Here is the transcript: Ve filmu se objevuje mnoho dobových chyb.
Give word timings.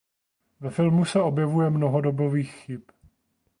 Ve 0.61 0.69
filmu 0.69 1.05
se 1.05 1.21
objevuje 1.21 1.69
mnoho 1.69 2.01
dobových 2.01 2.51
chyb. 2.53 2.81